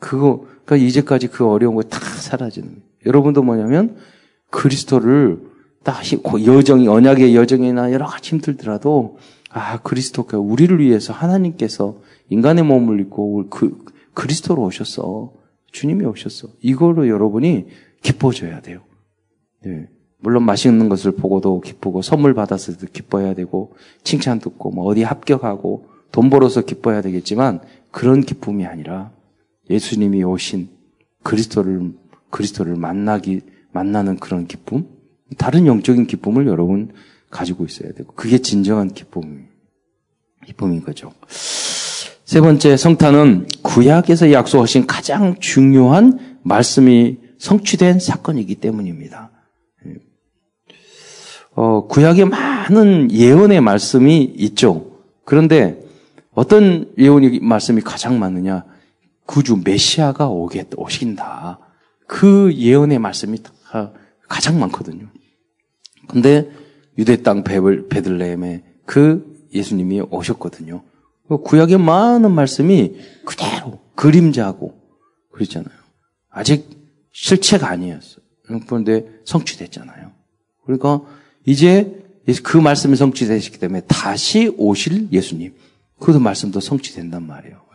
그거, 0.00 0.46
그러니까 0.64 0.76
이제까지 0.86 1.28
그 1.28 1.46
어려운 1.46 1.74
거 1.74 1.82
다 1.82 1.98
사라지는 2.00 2.68
거예요. 2.68 2.82
여러분도 3.06 3.42
뭐냐면 3.42 3.96
그리스도를 4.50 5.40
딱 5.84 6.02
여정이, 6.44 6.88
언약의 6.88 7.36
여정이나 7.36 7.92
여러 7.92 8.06
가지 8.06 8.30
힘들더라도 8.30 9.18
아, 9.50 9.78
그리스도가 9.82 10.38
우리를 10.38 10.80
위해서 10.80 11.12
하나님께서 11.12 11.96
인간의 12.30 12.64
몸을 12.64 13.00
입고 13.00 13.46
그, 13.50 13.78
그리스도로 14.16 14.64
오셨어. 14.64 15.32
주님이 15.72 16.06
오셨어. 16.06 16.48
이거로 16.60 17.06
여러분이 17.08 17.66
기뻐져야 18.02 18.62
돼요. 18.62 18.82
네. 19.62 19.88
물론 20.18 20.44
맛있는 20.44 20.88
것을 20.88 21.12
보고도 21.12 21.60
기쁘고 21.60 22.00
선물 22.02 22.32
받았을 22.34 22.78
때 22.78 22.86
기뻐해야 22.90 23.34
되고 23.34 23.74
칭찬 24.02 24.40
듣고 24.40 24.70
뭐 24.70 24.86
어디 24.86 25.02
합격하고 25.02 25.88
돈 26.10 26.30
벌어서 26.30 26.62
기뻐해야 26.62 27.02
되겠지만 27.02 27.60
그런 27.90 28.22
기쁨이 28.22 28.64
아니라 28.64 29.12
예수님이 29.68 30.24
오신 30.24 30.70
그리스도를 31.22 31.92
그리스도를 32.30 32.76
만나기 32.76 33.42
만나는 33.72 34.16
그런 34.16 34.46
기쁨, 34.46 34.88
다른 35.36 35.66
영적인 35.66 36.06
기쁨을 36.06 36.46
여러분 36.46 36.92
가지고 37.30 37.66
있어야 37.66 37.92
되고 37.92 38.14
그게 38.14 38.38
진정한 38.38 38.88
기쁨 38.88 39.48
기쁨인 40.46 40.82
거죠. 40.82 41.12
세 42.26 42.40
번째 42.40 42.76
성탄은 42.76 43.46
구약에서 43.62 44.32
약속하신 44.32 44.88
가장 44.88 45.38
중요한 45.38 46.38
말씀이 46.42 47.18
성취된 47.38 48.00
사건이기 48.00 48.56
때문입니다. 48.56 49.30
어, 51.54 51.86
구약에 51.86 52.24
많은 52.24 53.12
예언의 53.12 53.60
말씀이 53.60 54.24
있죠. 54.38 54.98
그런데 55.24 55.80
어떤 56.32 56.92
예언이 56.98 57.38
말씀이 57.40 57.80
가장 57.80 58.18
많느냐? 58.18 58.64
구주 59.24 59.62
메시아가 59.64 60.28
오겠 60.28 60.70
오신다. 60.76 61.60
그 62.08 62.52
예언의 62.52 62.98
말씀이 62.98 63.38
가장 64.28 64.58
많거든요. 64.58 65.06
근데 66.08 66.50
유대 66.98 67.22
땅 67.22 67.44
베들, 67.44 67.86
베들레헴에 67.86 68.64
그 68.84 69.46
예수님이 69.54 70.00
오셨거든요. 70.10 70.82
그 71.28 71.38
구약의 71.38 71.78
많은 71.78 72.32
말씀이 72.32 72.96
그대로 73.24 73.80
그림자고 73.94 74.74
그랬잖아요. 75.32 75.76
아직 76.30 76.68
실체가 77.12 77.68
아니었어요. 77.68 78.24
그런데 78.66 79.06
성취됐잖아요. 79.24 80.12
그러니까 80.64 81.02
이제 81.44 82.02
그 82.42 82.56
말씀이 82.56 82.96
성취되셨기 82.96 83.58
때문에 83.58 83.82
다시 83.88 84.52
오실 84.56 85.08
예수님. 85.12 85.54
그것도 85.98 86.20
말씀도 86.20 86.60
성취된단 86.60 87.26
말이에요. 87.26 87.66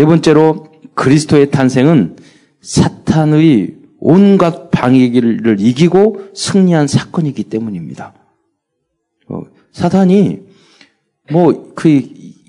네 0.00 0.06
번째로 0.06 0.72
그리스도의 0.94 1.50
탄생은 1.50 2.16
사탄의 2.62 3.76
온갖 3.98 4.70
방해기를 4.70 5.60
이기고 5.60 6.30
승리한 6.34 6.86
사건이기 6.86 7.44
때문입니다. 7.44 8.14
어, 9.28 9.42
사탄이 9.72 10.40
뭐 11.32 11.70
그 11.80 12.02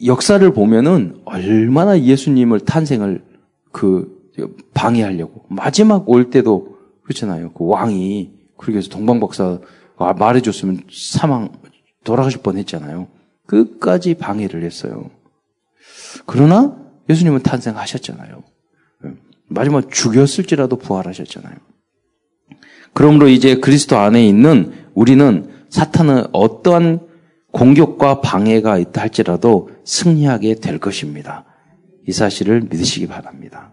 역사를 0.06 0.52
보면은 0.54 1.22
얼마나 1.24 1.98
예수님을 2.02 2.62
탄생을 2.62 3.24
그 3.72 4.30
방해하려고 4.74 5.46
마지막 5.48 6.10
올 6.10 6.30
때도 6.30 6.78
그렇잖아요. 7.04 7.54
그 7.54 7.66
왕이 7.66 8.32
그렇게 8.58 8.80
해서 8.80 8.90
동방박사가 8.90 10.14
말해줬으면 10.18 10.82
사망 10.92 11.54
돌아가실 12.04 12.42
뻔했잖아요. 12.42 13.08
끝까지 13.46 14.16
방해를 14.16 14.64
했어요. 14.64 15.12
그러나 16.26 16.78
예수님은 17.10 17.44
탄생하셨잖아요. 17.44 18.44
마지막 19.48 19.90
죽였을지라도 19.92 20.76
부활하셨잖아요. 20.78 21.56
그러므로 22.94 23.30
이제 23.30 23.56
그리스도 23.56 23.98
안에 23.98 24.28
있는 24.28 24.74
우리는 24.94 25.50
사탄은 25.70 26.26
어떠한 26.34 27.11
공격과 27.52 28.22
방해가 28.22 28.78
있다 28.78 29.02
할지라도 29.02 29.70
승리하게 29.84 30.56
될 30.56 30.80
것입니다. 30.80 31.46
이 32.08 32.12
사실을 32.12 32.62
믿으시기 32.62 33.08
바랍니다. 33.08 33.72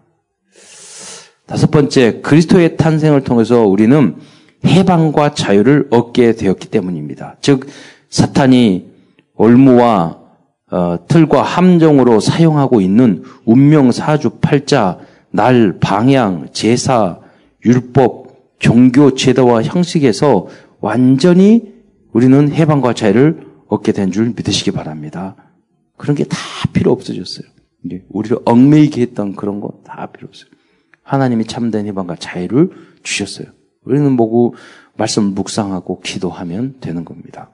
다섯 1.45 1.71
번째, 1.71 2.21
그리스도의 2.21 2.77
탄생을 2.77 3.23
통해서 3.23 3.65
우리는 3.65 4.17
해방과 4.65 5.33
자유를 5.33 5.87
얻게 5.89 6.33
되었기 6.33 6.67
때문입니다. 6.67 7.37
즉, 7.41 7.67
사탄이 8.09 8.91
올무와 9.35 10.19
어, 10.71 10.97
틀과 11.07 11.41
함정으로 11.41 12.19
사용하고 12.19 12.79
있는 12.81 13.23
운명 13.45 13.91
사주 13.91 14.37
팔자 14.41 14.99
날 15.31 15.77
방향 15.79 16.49
제사 16.51 17.19
율법 17.65 18.59
종교 18.59 19.15
제도와 19.15 19.63
형식에서 19.63 20.47
완전히 20.79 21.73
우리는 22.11 22.51
해방과 22.51 22.93
자유를 22.93 23.48
얻게 23.69 23.91
된 23.93 24.11
줄 24.11 24.33
믿으시기 24.35 24.71
바랍니다. 24.71 25.35
그런 25.97 26.15
게 26.15 26.23
다 26.25 26.37
필요 26.73 26.91
없어졌어요. 26.91 27.47
우리를 28.09 28.37
얽매이게 28.45 29.01
했던 29.01 29.35
그런 29.35 29.61
거 29.61 29.81
다 29.85 30.07
필요 30.11 30.27
없어요. 30.27 30.49
하나님이 31.03 31.45
참된 31.45 31.85
해방과 31.87 32.15
자유를 32.17 32.71
주셨어요. 33.03 33.47
우리는 33.83 34.11
뭐고 34.11 34.55
말씀을 34.97 35.29
묵상하고 35.31 36.01
기도하면 36.01 36.75
되는 36.81 37.05
겁니다. 37.05 37.49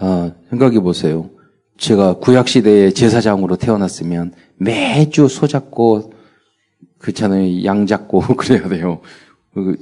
어, 0.00 0.32
생각해 0.50 0.80
보세요. 0.80 1.30
제가 1.78 2.18
구약시대에 2.18 2.90
제사장으로 2.90 3.56
태어났으면 3.56 4.32
매주 4.56 5.28
소 5.28 5.46
잡고, 5.46 6.12
그렇잖아요. 6.98 7.64
양 7.64 7.86
잡고 7.86 8.20
그래야 8.36 8.68
돼요. 8.68 9.00
그, 9.54 9.76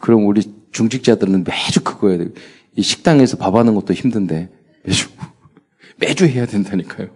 그럼 0.00 0.26
우리 0.26 0.42
중직자들은 0.72 1.44
매주 1.44 1.82
그거 1.84 2.08
해야 2.08 2.18
돼요. 2.18 2.28
이 2.76 2.82
식당에서 2.82 3.36
밥 3.36 3.54
하는 3.54 3.74
것도 3.74 3.94
힘든데, 3.94 4.50
매주, 4.84 5.08
매주 5.98 6.26
해야 6.26 6.46
된다니까요. 6.46 7.08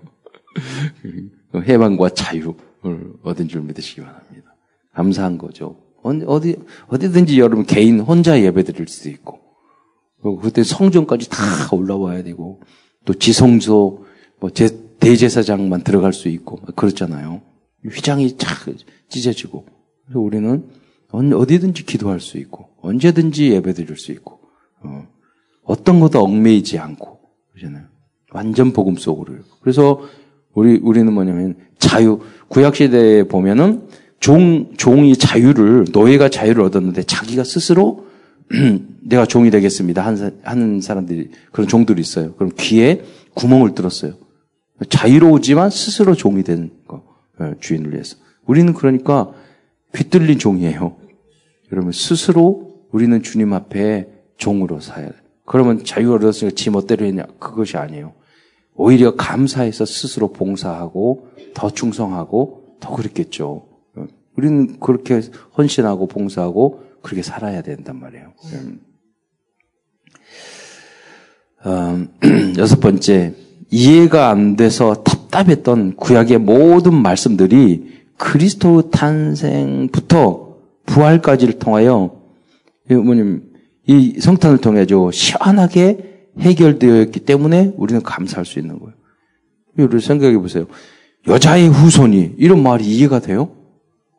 해방과 1.54 2.10
자유를 2.10 2.54
얻은 3.22 3.48
줄 3.48 3.62
믿으시기 3.62 4.00
바랍니다. 4.02 4.54
감사한 4.94 5.38
거죠. 5.38 5.76
어디, 6.02 6.56
어디든지 6.86 7.38
여러분 7.38 7.66
개인 7.66 8.00
혼자 8.00 8.40
예배 8.40 8.62
드릴 8.64 8.88
수도 8.88 9.10
있고, 9.10 9.40
그때 10.42 10.64
성전까지 10.64 11.30
다 11.30 11.38
올라와야 11.72 12.22
되고 12.22 12.60
또 13.04 13.14
지성소 13.14 14.04
뭐 14.40 14.50
제, 14.50 14.68
대제사장만 14.98 15.84
들어갈 15.84 16.12
수 16.12 16.28
있고 16.28 16.56
그렇잖아요. 16.74 17.42
휘장이 17.84 18.36
착 18.36 18.66
찢어지고 19.08 19.64
그래서 20.04 20.20
우리는 20.20 20.68
어디든지 21.12 21.86
기도할 21.86 22.20
수 22.20 22.38
있고 22.38 22.70
언제든지 22.82 23.52
예배드릴 23.52 23.96
수 23.96 24.12
있고 24.12 24.40
어, 24.82 25.06
떤 25.76 26.00
것도 26.00 26.22
얽매이지 26.22 26.78
않고 26.78 27.18
그러잖아요. 27.52 27.84
완전 28.32 28.72
복음 28.72 28.96
속으로요. 28.96 29.40
그래서 29.60 30.02
우리 30.54 30.78
우리는 30.82 31.12
뭐냐면 31.12 31.56
자유 31.78 32.20
구약 32.48 32.76
시대에 32.76 33.24
보면은 33.24 33.88
종 34.20 34.72
종이 34.76 35.16
자유를 35.16 35.86
노예가 35.92 36.28
자유를 36.28 36.62
얻었는데 36.64 37.04
자기가 37.04 37.44
스스로 37.44 38.08
내가 39.02 39.26
종이 39.26 39.50
되겠습니다. 39.50 40.04
하는 40.42 40.80
사람들이, 40.80 41.30
그런 41.52 41.68
종들이 41.68 42.00
있어요. 42.00 42.34
그럼 42.34 42.50
귀에 42.58 43.02
구멍을 43.34 43.74
뚫었어요. 43.74 44.14
자유로우지만 44.88 45.70
스스로 45.70 46.14
종이 46.14 46.42
되는 46.42 46.70
거, 46.86 47.04
예, 47.40 47.54
주인을 47.60 47.92
위해서. 47.92 48.16
우리는 48.46 48.72
그러니까 48.72 49.32
귀 49.94 50.04
뚫린 50.04 50.38
종이에요. 50.38 50.96
여러분, 51.72 51.92
스스로 51.92 52.74
우리는 52.90 53.22
주님 53.22 53.52
앞에 53.52 54.08
종으로 54.36 54.80
살아야 54.80 55.08
돼. 55.08 55.16
그러면 55.48 55.82
자유를 55.82 56.26
얻었으니까 56.26 56.54
지 56.54 56.68
멋대로 56.68 57.06
했냐? 57.06 57.24
그것이 57.38 57.78
아니에요. 57.78 58.12
오히려 58.74 59.16
감사해서 59.16 59.86
스스로 59.86 60.30
봉사하고 60.30 61.28
더 61.54 61.70
충성하고 61.70 62.76
더 62.80 62.94
그랬겠죠. 62.94 63.66
예. 63.96 64.02
우리는 64.36 64.78
그렇게 64.78 65.22
헌신하고 65.56 66.06
봉사하고 66.06 66.82
그렇게 67.00 67.22
살아야 67.22 67.62
된단 67.62 67.98
말이에요. 67.98 68.34
음. 68.52 68.80
음, 71.66 72.08
여섯 72.58 72.78
번째, 72.78 73.34
이해가 73.70 74.28
안 74.28 74.54
돼서 74.54 75.02
답답했던 75.02 75.96
구약의 75.96 76.38
모든 76.38 76.94
말씀들이 76.94 78.04
그리스도 78.18 78.90
탄생부터 78.90 80.56
부활까지를 80.84 81.58
통하여 81.58 82.20
어머님 82.90 83.47
이 83.88 84.20
성탄을 84.20 84.58
통해서 84.58 85.10
시원하게 85.10 86.26
해결되었기 86.38 87.20
때문에 87.20 87.72
우리는 87.76 88.02
감사할 88.02 88.44
수 88.44 88.58
있는 88.58 88.78
거예요. 88.78 88.92
여러분 89.78 89.98
생각해 89.98 90.36
보세요. 90.38 90.66
여자의 91.26 91.68
후손이 91.68 92.34
이런 92.36 92.62
말이 92.62 92.84
이해가 92.84 93.20
돼요? 93.20 93.50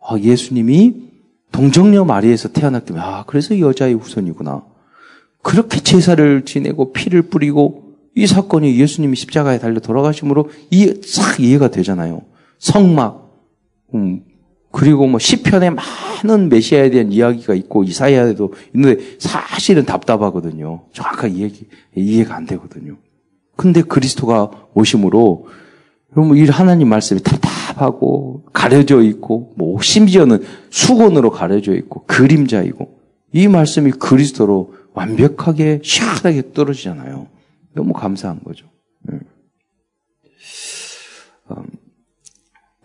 아, 0.02 0.18
예수님이 0.18 1.10
동정녀 1.52 2.04
마리에서 2.04 2.50
태어났기 2.50 2.88
때문에 2.88 3.04
아 3.04 3.24
그래서 3.28 3.60
여자의 3.60 3.94
후손이구나. 3.94 4.64
그렇게 5.44 5.80
제사를 5.80 6.46
지내고 6.46 6.92
피를 6.92 7.22
뿌리고 7.22 7.94
이 8.16 8.26
사건이 8.26 8.80
예수님이 8.80 9.16
십자가에 9.16 9.60
달려 9.60 9.80
돌아가심으로 9.80 10.50
이싹 10.72 11.40
이해가 11.40 11.70
되잖아요. 11.70 12.24
성막 12.58 13.30
음, 13.94 14.24
그리고 14.72 15.08
뭐 15.08 15.20
시편에 15.20 15.72
많은 15.72 16.50
메시아에 16.50 16.90
대한 16.92 17.12
이야기가 17.12 17.56
있고 17.56 17.84
이사야에도 17.84 18.54
있는데 18.76 19.18
사실은 19.20 19.86
답답하거든요. 19.86 20.82
정확하게 20.94 21.34
이해, 21.34 21.52
이해가 21.96 22.36
안 22.36 22.46
되거든요. 22.46 22.98
근데 23.56 23.82
그리스도가 23.82 24.52
오심으로 24.74 25.48
여러분 26.16 26.38
이 26.38 26.46
하나님 26.46 26.90
말씀이 26.90 27.22
답답하고 27.22 28.46
가려져 28.54 29.02
있고 29.02 29.54
뭐 29.58 29.82
심지어는 29.82 30.44
수건으로 30.70 31.30
가려져 31.30 31.74
있고 31.74 32.06
그림자이고 32.06 33.00
이 33.34 33.48
말씀이 33.48 33.92
그리스도로 33.92 34.74
완벽하게 34.94 35.82
시원하게 35.84 36.54
떨어지잖아요. 36.54 37.28
너무 37.74 37.94
감사한 37.94 38.44
거죠. 38.44 38.69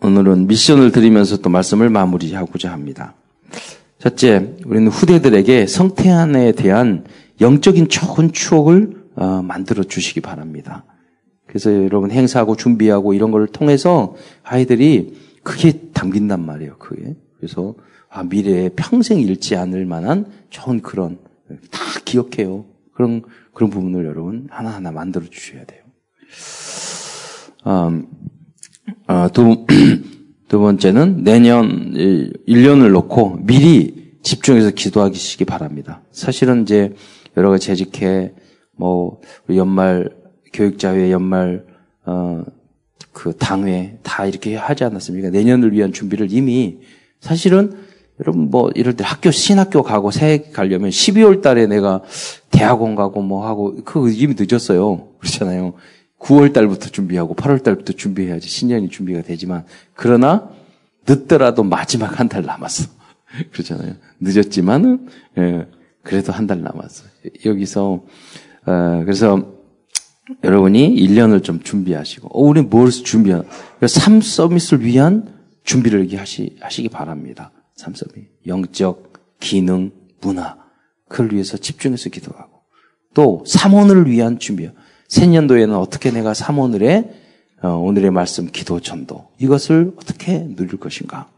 오늘은 0.05 0.45
미션을 0.45 0.91
드리면서 0.91 1.37
또 1.37 1.49
말씀을 1.49 1.89
마무리하고자 1.89 2.71
합니다. 2.71 3.15
첫째, 3.97 4.55
우리는 4.63 4.87
후대들에게 4.87 5.65
성태안에 5.65 6.51
대한 6.51 7.05
영적인 7.41 7.89
좋은 7.89 8.31
추억을 8.31 9.03
어, 9.15 9.41
만들어 9.41 9.83
주시기 9.83 10.21
바랍니다. 10.21 10.85
그래서 11.47 11.73
여러분 11.73 12.11
행사하고 12.11 12.55
준비하고 12.55 13.15
이런 13.15 13.31
걸 13.31 13.47
통해서 13.47 14.15
아이들이 14.43 15.17
그게 15.41 15.71
담긴단 15.93 16.45
말이에요. 16.45 16.77
그게. 16.77 17.15
그래서 17.37 17.73
아, 18.07 18.21
미래에 18.23 18.69
평생 18.75 19.19
잃지 19.19 19.55
않을 19.55 19.85
만한 19.85 20.27
좋은 20.51 20.81
그런 20.81 21.17
다 21.71 21.79
기억해요. 22.05 22.65
그런 22.93 23.23
그런 23.53 23.71
부분을 23.71 24.05
여러분 24.05 24.47
하나하나 24.51 24.91
만들어 24.91 25.25
주셔야 25.25 25.65
돼요. 25.65 25.81
음, 27.65 28.07
아, 29.07 29.29
두, 29.29 29.65
두 30.47 30.59
번째는 30.59 31.23
내년 31.23 31.93
1년을 32.47 32.91
놓고 32.91 33.39
미리 33.45 34.15
집중해서 34.23 34.71
기도하시기 34.71 35.45
바랍니다. 35.45 36.01
사실은 36.11 36.63
이제 36.63 36.93
여러 37.37 37.49
가지 37.49 37.67
재직회, 37.67 38.33
뭐, 38.75 39.21
연말 39.49 40.09
교육자회 40.53 41.11
연말 41.11 41.65
어, 42.05 42.43
그 43.11 43.35
당회 43.37 43.97
다 44.03 44.25
이렇게 44.25 44.55
하지 44.55 44.83
않았습니까? 44.83 45.29
내년을 45.29 45.73
위한 45.73 45.91
준비를 45.91 46.31
이미 46.31 46.79
사실은 47.19 47.73
여러분 48.19 48.49
뭐 48.49 48.69
이럴 48.75 48.95
때 48.95 49.03
학교 49.03 49.31
신학교 49.31 49.83
가고 49.83 50.11
새해 50.11 50.43
가려면 50.51 50.89
12월 50.89 51.41
달에 51.41 51.67
내가 51.67 52.01
대학원 52.51 52.95
가고 52.95 53.21
뭐 53.21 53.45
하고 53.45 53.75
그거 53.83 54.09
이미 54.09 54.35
늦었어요. 54.37 55.09
그렇잖아요. 55.19 55.73
9월 56.25 56.53
달부터 56.53 56.89
준비하고 56.89 57.35
8월 57.35 57.61
달부터 57.63 57.93
준비해야지 57.93 58.49
신년이 58.49 58.89
준비가 58.89 59.21
되지만 59.21 59.63
그러나 59.93 60.49
늦더라도 61.07 61.63
마지막 61.63 62.19
한 62.19 62.27
달 62.29 62.43
남았어. 62.43 62.89
그렇잖아요. 63.53 63.95
늦었지만은 64.19 65.07
예, 65.37 65.67
그래도 66.01 66.31
한 66.33 66.47
달 66.47 66.61
남았어. 66.61 67.05
여기서 67.45 68.03
어, 68.65 69.01
그래서 69.03 69.53
여러분이 70.43 70.95
1년을 70.95 71.43
좀 71.43 71.59
준비하시고 71.61 72.29
어, 72.29 72.41
우리 72.43 72.61
뭘 72.63 72.89
준비한? 72.89 73.43
삶 73.87 74.19
서밋을 74.21 74.83
위한 74.83 75.31
준비를 75.63 76.07
하시, 76.17 76.55
하시기 76.59 76.89
바랍니다. 76.89 77.51
삶 77.75 77.93
서밋. 77.93 78.15
영적, 78.47 79.37
기능, 79.39 79.91
문화. 80.21 80.57
그걸 81.07 81.33
위해서 81.33 81.57
집중해서 81.57 82.09
기도하고. 82.09 82.61
또, 83.13 83.43
삼원을 83.45 84.09
위한 84.09 84.39
준비요. 84.39 84.71
새년도에는 85.15 85.75
어떻게 85.75 86.11
내가 86.11 86.33
삼원을에 86.33 87.09
어, 87.61 87.69
오늘의 87.69 88.11
말씀 88.11 88.47
기도 88.51 88.81
전도 88.81 89.29
이것을 89.39 89.93
어떻게 89.95 90.39
누릴 90.39 90.77
것인가? 90.77 91.29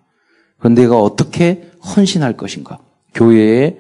그건 0.58 0.74
내가 0.74 1.00
어떻게 1.00 1.70
헌신할 1.86 2.36
것인가? 2.38 2.80
교회에 3.14 3.78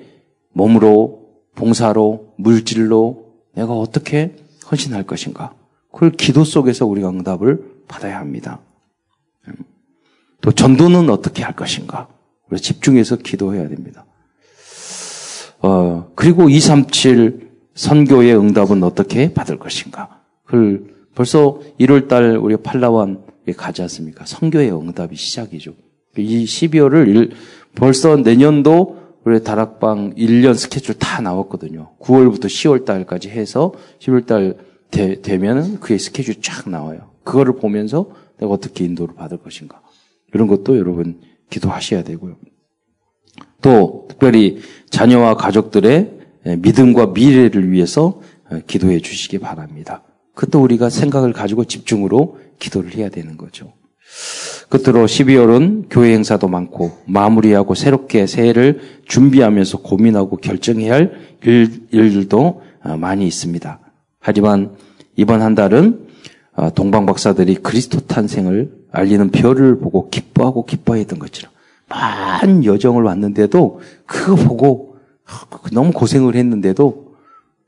몸으로, 0.53 1.25
봉사로, 1.55 2.35
물질로 2.37 3.33
내가 3.55 3.73
어떻게 3.73 4.35
헌신할 4.71 5.03
것인가? 5.03 5.55
그걸 5.91 6.11
기도 6.11 6.43
속에서 6.43 6.85
우리가 6.85 7.09
응답을 7.09 7.81
받아야 7.87 8.19
합니다. 8.19 8.59
음. 9.47 9.53
또 10.41 10.51
전도는 10.51 11.09
어떻게 11.09 11.41
할 11.41 11.55
것인가? 11.55 12.07
집중해서 12.55 13.15
기도해야 13.15 13.67
됩니다. 13.67 14.05
어, 15.59 16.11
그리고 16.13 16.49
237 16.49 17.46
선교의 17.77 18.35
응답은 18.35 18.83
어떻게 18.83 19.33
받을 19.33 19.57
것인가? 19.57 20.21
그걸 20.43 20.95
벌써 21.15 21.59
1월 21.79 22.07
달 22.07 22.37
우리가 22.37 22.61
팔라완에 22.63 23.53
가지 23.55 23.83
않습니까? 23.83 24.25
선교의 24.25 24.71
응답이 24.71 25.15
시작이죠. 25.15 25.73
이 26.17 26.43
12월을 26.45 27.31
벌써 27.75 28.17
내년도 28.17 28.97
우리 29.23 29.43
다락방 29.43 30.15
1년 30.15 30.55
스케줄 30.55 30.95
다 30.95 31.21
나왔거든요. 31.21 31.91
9월부터 31.99 32.45
10월 32.45 32.83
달까지 32.83 33.29
해서 33.29 33.73
10월 33.99 34.25
달 34.25 34.57
되, 34.89 35.21
되면 35.21 35.79
그의 35.79 35.99
스케줄이 35.99 36.37
쫙 36.41 36.69
나와요. 36.69 37.11
그거를 37.23 37.57
보면서 37.57 38.09
내가 38.39 38.53
어떻게 38.53 38.85
인도를 38.85 39.15
받을 39.15 39.37
것인가. 39.37 39.81
이런 40.33 40.47
것도 40.47 40.77
여러분 40.77 41.19
기도하셔야 41.49 42.03
되고요. 42.03 42.37
또 43.61 44.07
특별히 44.09 44.59
자녀와 44.89 45.35
가족들의 45.35 46.16
믿음과 46.59 47.07
미래를 47.07 47.71
위해서 47.71 48.21
기도해 48.67 48.99
주시기 48.99 49.39
바랍니다. 49.39 50.03
그것도 50.33 50.61
우리가 50.61 50.89
생각을 50.89 51.33
가지고 51.33 51.65
집중으로 51.65 52.39
기도를 52.59 52.95
해야 52.95 53.09
되는 53.09 53.37
거죠. 53.37 53.73
끝으로 54.69 55.05
12월은 55.05 55.85
교회 55.89 56.13
행사도 56.13 56.47
많고 56.47 56.91
마무리하고 57.05 57.73
새롭게 57.73 58.27
새해를 58.27 58.79
준비하면서 59.05 59.79
고민하고 59.79 60.37
결정해야 60.37 60.93
할 60.93 61.11
일, 61.43 61.87
일들도 61.91 62.61
어, 62.83 62.97
많이 62.97 63.25
있습니다. 63.25 63.79
하지만 64.19 64.75
이번 65.15 65.41
한 65.41 65.55
달은 65.55 66.07
어, 66.55 66.73
동방 66.73 67.05
박사들이 67.05 67.55
그리스도 67.55 67.99
탄생을 68.01 68.71
알리는 68.91 69.29
별을 69.31 69.79
보고 69.79 70.09
기뻐하고 70.09 70.65
기뻐했던 70.65 71.19
것처럼 71.19 71.51
많은 71.89 72.65
여정을 72.65 73.03
왔는데도 73.03 73.79
그거 74.05 74.35
보고 74.35 74.86
너무 75.71 75.91
고생을 75.91 76.35
했는데도 76.35 77.07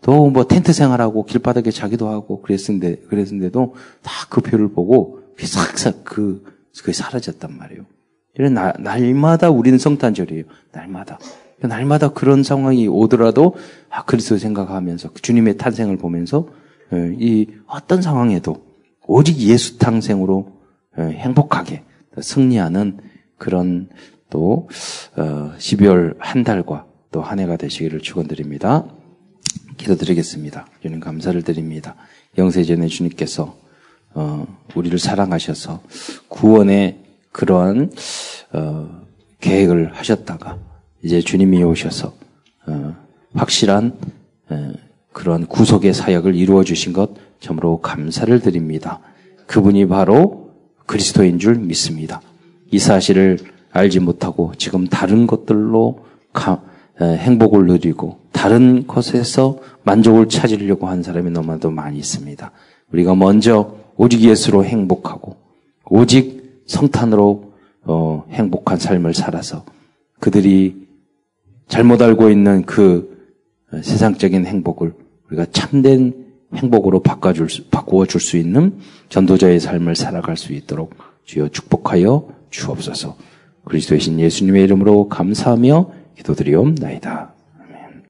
또 0.01 0.29
뭐 0.29 0.45
텐트 0.45 0.73
생활하고 0.73 1.25
길바닥에 1.25 1.71
자기도 1.71 2.09
하고 2.09 2.41
그랬는데 2.41 3.01
그랬는데도 3.09 3.75
다그 4.01 4.41
별을 4.41 4.71
보고 4.71 5.19
싹싹 5.37 6.03
그 6.03 6.43
그게 6.77 6.93
사라졌단 6.93 7.57
말이에요. 7.57 7.85
이런 8.35 8.53
날, 8.53 8.73
날마다 8.79 9.49
우리는 9.49 9.77
성탄절이에요. 9.77 10.45
날마다. 10.71 11.19
날마다 11.61 12.09
그런 12.09 12.43
상황이 12.43 12.87
오더라도 12.87 13.55
아 13.89 14.05
그리스도 14.05 14.37
생각하면서 14.37 15.13
주님의 15.21 15.57
탄생을 15.57 15.97
보면서 15.97 16.47
예, 16.93 17.13
이 17.19 17.47
어떤 17.67 18.01
상황에도 18.01 18.63
오직 19.05 19.37
예수 19.39 19.77
탄생으로 19.77 20.53
예, 20.99 21.03
행복하게 21.03 21.83
승리하는 22.21 22.99
그런 23.37 23.89
또 24.29 24.69
12월 25.15 26.13
어, 26.13 26.15
한 26.19 26.43
달과 26.43 26.85
또 27.11 27.21
한 27.21 27.39
해가 27.39 27.57
되시기를 27.57 28.01
축원드립니다. 28.01 28.85
기도드리겠습니다. 29.77 30.67
주님 30.81 30.99
감사를 30.99 31.41
드립니다. 31.41 31.95
영세전에 32.37 32.87
주님께서 32.87 33.57
어, 34.13 34.45
우리를 34.75 34.97
사랑하셔서 34.99 35.81
구원의 36.27 36.99
그러한 37.31 37.91
어, 38.53 39.01
계획을 39.39 39.93
하셨다가 39.93 40.57
이제 41.03 41.21
주님이 41.21 41.63
오셔서 41.63 42.13
어, 42.67 42.95
확실한 43.33 43.97
어, 44.49 44.73
그러한 45.13 45.47
구속의 45.47 45.93
사역을 45.93 46.35
이루어 46.35 46.63
주신 46.63 46.93
것 46.93 47.11
참으로 47.39 47.79
감사를 47.81 48.39
드립니다. 48.41 48.99
그분이 49.47 49.87
바로 49.87 50.51
그리스도인 50.85 51.39
줄 51.39 51.55
믿습니다. 51.55 52.21
이 52.71 52.79
사실을 52.79 53.39
알지 53.71 53.99
못하고 53.99 54.53
지금 54.57 54.87
다른 54.87 55.27
것들로 55.27 56.05
가, 56.33 56.53
어, 56.53 56.68
행복을 57.05 57.65
누리고 57.65 58.19
다른 58.31 58.87
것에서 58.87 59.59
만족을 59.83 60.29
찾으려고 60.29 60.87
한 60.87 61.03
사람이 61.03 61.31
너무나도 61.31 61.71
많이 61.71 61.97
있습니다. 61.97 62.51
우리가 62.91 63.15
먼저 63.15 63.75
오직 63.95 64.21
예수로 64.21 64.65
행복하고 64.65 65.37
오직 65.89 66.63
성탄으로 66.67 67.53
어, 67.83 68.25
행복한 68.29 68.77
삶을 68.77 69.13
살아서 69.13 69.65
그들이 70.19 70.87
잘못 71.67 72.01
알고 72.01 72.29
있는 72.29 72.63
그 72.65 73.17
어, 73.71 73.81
세상적인 73.81 74.45
행복을 74.45 74.93
우리가 75.27 75.45
참된 75.51 76.27
행복으로 76.53 77.01
바꿔줄 77.01 77.49
수, 77.49 77.65
바꾸어 77.69 78.05
줄 78.05 78.19
수 78.21 78.37
있는 78.37 78.77
전도자의 79.09 79.59
삶을 79.59 79.95
살아갈 79.95 80.37
수 80.37 80.53
있도록 80.53 80.95
주여 81.25 81.49
축복하여 81.49 82.27
주옵소서. 82.49 83.15
그리스도의 83.65 84.01
신 84.01 84.19
예수님의 84.19 84.63
이름으로 84.63 85.09
감사하며 85.09 85.91
기도드리옵나이다. 86.15 87.38